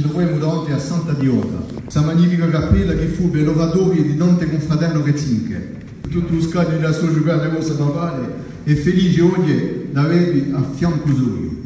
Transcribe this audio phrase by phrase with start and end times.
[0.00, 4.48] ci troviamo davanti a Santa Diota, questa magnifica cappella che fu per l'oratorio di Dante
[4.48, 5.76] Confraterno Rezzinche.
[6.08, 8.34] Tutto lo scambio della sua giocata cosa navale
[8.64, 9.52] e felice oggi
[9.90, 11.58] di avervi a fianco suo.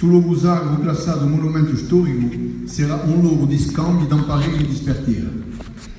[0.00, 2.34] Luogo sacro classato monumento storico
[2.64, 5.30] sarà un luogo di scambio d'imparare e di spertire.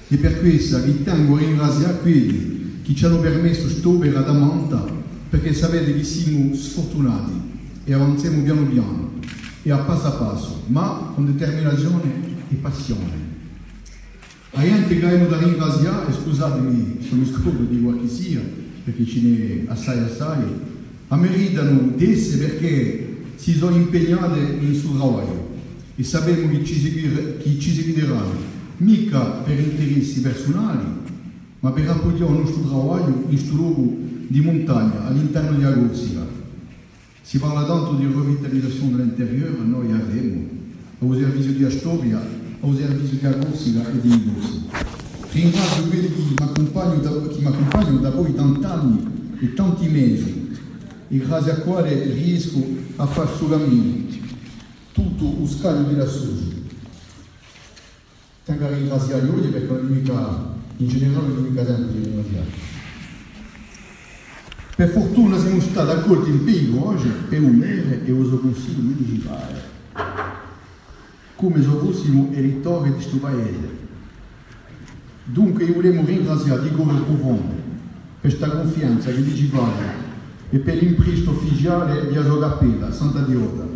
[0.10, 4.86] E per questo vi tengo a ringraziare quelli che ci hanno permesso st'opera da monta,
[5.30, 7.32] perché sapete che siamo sfortunati
[7.84, 9.11] e avanziamo piano piano
[9.64, 12.12] e a passo a passo, ma con determinazione
[12.50, 13.30] e passione.
[14.54, 18.42] A gente che hanno da ringraziare, e scusatemi se mi scordo di qualche sia,
[18.84, 20.44] perché ce n'è assai assai,
[21.08, 25.50] a meritano d'esse perché si sono impegnate nel suo lavoro
[25.96, 30.86] e sappiamo che ci, seguire, che ci seguiranno mica per interessi personali,
[31.60, 36.31] ma per appoggiare il nostro lavoro in questo luogo di montagna all'interno di Agorsica.
[37.22, 40.50] Si parla tanto di revitalizzazione dell'interiore, noi avremo,
[41.00, 44.66] al servizio di Astoria, al servizio di Agorsica e di Igorsi.
[45.32, 50.58] Ringrazio quelli che mi accompagnano da, da poi tanti anni e tanti mesi,
[51.08, 52.66] e grazie a quale riesco
[52.98, 54.10] a fare suo cammino
[54.92, 56.60] tutto lo scalo della Susa
[58.44, 62.71] tengo a ringraziare oggi perché è mica, in generale mica tempo di ringraziare.
[64.82, 69.62] Per fortuna siamo stati accolti in Pigo oggi per un mese e uso consiglio municipale,
[71.36, 73.78] come se fossimo elettori di questo paese.
[75.26, 77.54] Dunque io volevo ringraziare di come profondo
[78.22, 79.84] per questa confianza che ci fate
[80.50, 83.68] e per l'impresto ufficiale di Asogappella, Santa Diota.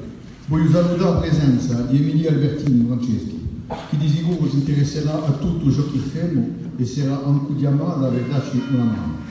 [0.48, 3.48] Voglio salutare la presenza di Emilia Albertini Franceschi,
[3.92, 8.24] che di sicuro si interesserà a tutto ciò che faremo e sarà anche chiamata per
[8.24, 9.25] darci una mano.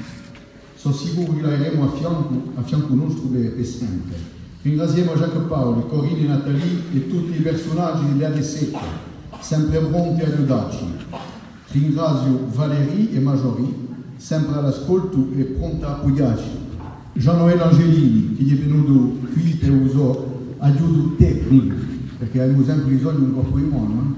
[0.84, 4.16] Sono sicuro che la avremo a fianco, a fianco nostro per sempre.
[4.60, 5.12] Ringraziamo
[5.48, 8.80] Paolo, Corinne Nathalie e tutti i personaggi delle AD secca,
[9.40, 10.84] sempre pronti a aiutarci.
[11.70, 13.74] Ringrazio Valérie e Majori,
[14.16, 16.50] sempre all'ascolto e pronta a appoggiarci.
[17.14, 20.18] Jean-Noël Angelini, che è venuto qui per usare
[20.58, 21.76] aiuto tecnico,
[22.18, 24.16] perché abbiamo sempre bisogno di un corpo umano.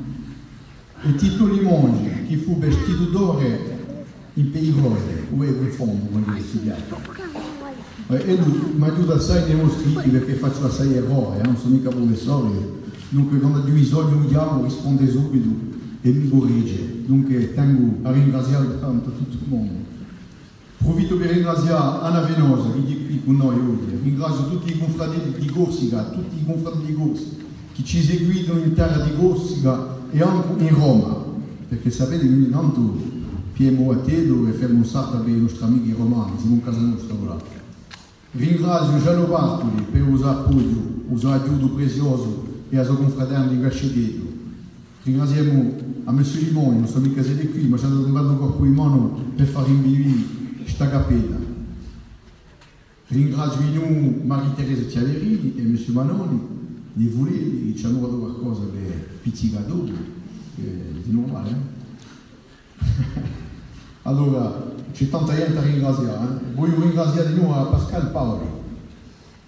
[1.04, 3.75] E Tito Limongi, che fu vestito d'ore
[4.36, 7.00] in Peirose, o è quel fondo quando studiato.
[8.08, 12.84] E lui mi aiuta assai nei scritti perché faccio assai errori, non sono mica professore.
[13.08, 15.48] Dunque quando ho bisogno chiamo risponde subito
[16.02, 17.02] e mi corregge.
[17.06, 19.84] Dunque tengo a ringraziare tanto tutto il mondo.
[20.78, 23.98] Approfitto per ringraziare Anna Venosa che è qui con noi oggi.
[24.02, 27.44] Ringrazio tutti i confratelli di Corsica, tutti i confratelli di Corsica
[27.76, 31.24] che ci seguono in terra di Corsica e anche in Roma,
[31.68, 33.14] perché sapete che noi tanto
[33.56, 37.14] piemo a te dove fermo sacco per i nostri amici romani, siamo in casa nostra
[37.14, 37.38] ora.
[38.32, 43.48] Ringrazio Gianno Bartoli per il suo appoggio, il suo aiuto prezioso e a suo confratello
[43.48, 44.24] di Gascetetto.
[45.04, 45.74] Ringraziamo
[46.04, 46.22] a M.
[46.22, 49.46] Limoni, non so mica è qui, ma ci ha dato un corpo in mano per
[49.46, 50.18] fare invivere
[50.60, 51.38] questa cappella.
[53.06, 55.92] Ringrazio noi Maria-Teresa Ciaverini e M.
[55.94, 56.40] Manoni
[56.92, 59.94] di voler, ci hanno dato qualcosa per pizzicatori,
[60.56, 61.56] eh, di normale.
[62.80, 63.44] Eh?
[64.06, 66.24] allora, c'è tanta gente a ringraziare.
[66.24, 66.54] Eh?
[66.54, 68.46] Voglio ringraziare di nuovo Pascal Paoli,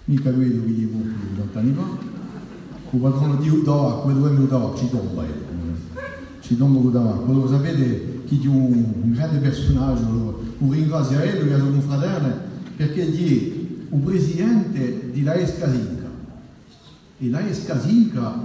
[0.05, 2.07] mica vedo che devo più lontani fa,
[2.91, 5.23] il padrone di Udava, come dovevamo Udava, ci tomba.
[6.41, 7.11] Ci tomba Udava.
[7.11, 12.33] Quello che sapete che è un, un grande personaggio, un ringraziare lui suo fratello,
[12.75, 16.07] perché è il presidente di Laes Casinca.
[17.17, 18.41] E Laes Casinca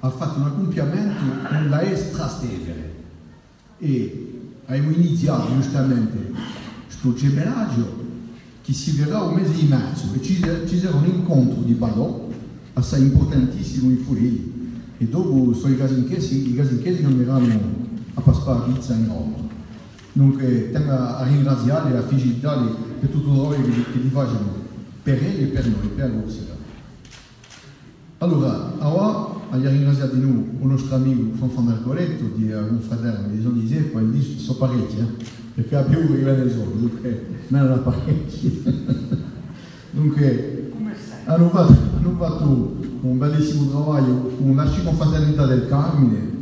[0.00, 2.94] ha fatto un accompiamento con Laes Trastevere.
[3.78, 4.35] E
[4.66, 6.32] abbiamo iniziato giustamente
[6.84, 8.04] questo gemellaggio
[8.62, 12.28] che si verrà un mese di marzo e ci, ci sarà un incontro di Badò
[12.72, 14.54] assai importantissimo in Fuori
[14.98, 17.84] e dopo sono i casinchesi, i casinchesi andranno
[18.14, 19.36] a passare la pizza in Roma.
[20.12, 22.56] Dunque tengo a ringraziare la felicità
[22.98, 24.64] per tutto lavoro che, che li facciano
[25.02, 26.54] per lei e per noi, per la.
[28.18, 33.68] Allora, ora ringraziare di nuovo il nostro amico Fanfan del Coletto, di un fratello, di
[33.68, 35.24] di poi dice sono parecchi, eh?
[35.54, 38.62] perché a più viene solo, dunque non è parecchi.
[39.90, 40.72] dunque,
[41.24, 46.34] hanno fatto, hanno fatto un bellissimo lavoro con l'arciconfraternità del Carmine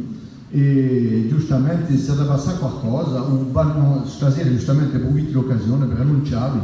[0.51, 6.61] e giustamente se deve passare qualcosa, un stasera giustamente approfitto l'occasione per annunciarvi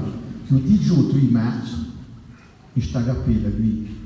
[0.47, 1.87] che il 18 di marzo in
[2.73, 3.99] questa cappella qui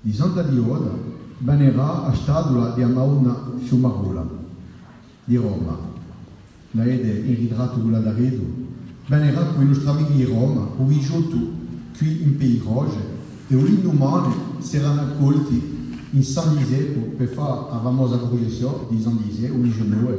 [0.00, 4.26] di Santa Dioda banerà a stadula di Amauna Fiumarola
[5.24, 5.88] di Roma.
[6.72, 8.42] La ede in ritratto quella d'Aredo,
[9.06, 11.36] banerà con i nostri amici di Roma, o i giotto
[11.96, 15.78] qui in Pays Roge, e l'indomani saranno accolti
[16.10, 20.18] in San Lisée per fare la famosa proiezione di San Lisée, il giorno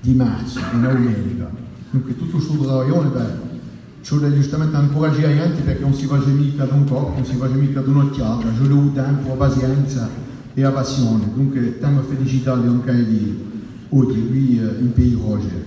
[0.00, 1.50] di marzo, in America.
[1.90, 3.46] Dunque tutto questo lavoro per
[4.00, 7.24] ci vuole giustamente incoraggiare la gente perché non si fa mica da un po', non
[7.24, 10.26] si fa mica da un'occhiata, ci vuole tempo, la pazienza
[10.58, 11.30] e la passione.
[11.34, 13.38] Dunque, tanta felicità di un caio di
[13.90, 15.64] oggi qui eh, in Pays Roger.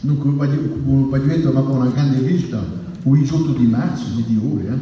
[0.00, 4.68] Dunque, va diventare una grande vista il 18 di marzo, di ore.
[4.68, 4.78] Eh?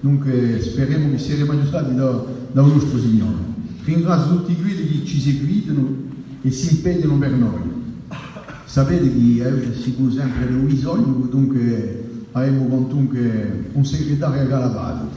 [0.00, 3.56] Dunque, speriamo che saremo aiutati da, da nostro Signore.
[3.84, 6.06] Ringrazio tutti quelli che ci seguono
[6.40, 7.76] e si impegnano per noi.
[8.64, 15.08] Sapete che eh, si sempre le bisogno, dunque abbiamo anche un segretario a Galabato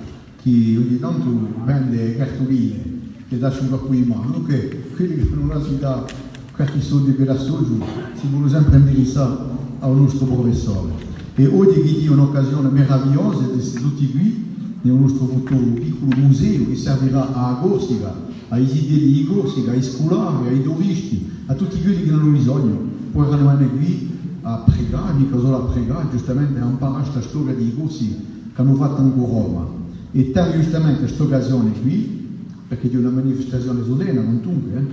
[0.41, 2.99] che ogni tanto vende cartoline
[3.33, 6.05] e dà su qui in mano, che quelli che fanno una città
[6.53, 7.81] qualche soldi per la soggio
[8.13, 9.37] si vogliono sempre indirizzare
[9.79, 10.91] al nostro professore.
[11.35, 14.45] E oggi vi è un'occasione meravigliosa di essere tutti qui
[14.81, 18.13] nel nostro futuro piccolo museo che servirà a Corsica,
[18.49, 22.79] ai fedeli di Corsica, ai scolari, ai turisti, a tutti quelli che hanno bisogno,
[23.13, 24.09] potranno venire qui
[24.41, 28.13] a pregare, mica solo a pregare, giustamente a imparare questa storia di corsi
[28.53, 29.65] che hanno fatto anche Roma.
[30.11, 32.20] E tanto giustamente questa occasione qui,
[32.71, 34.83] perché è una manifestazione solenne, non dunque, eh?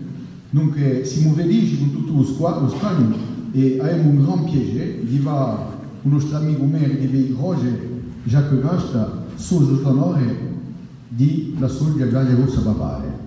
[0.50, 3.16] dunque siamo felici con tutto lo squadro spagnolo
[3.52, 7.78] e abbiamo un gran piacere di va un nostro amico maire di Roger,
[8.24, 10.36] Jacques Gasta, sotto l'onore
[11.06, 13.17] di la Soglia Gallia Rossa Papale.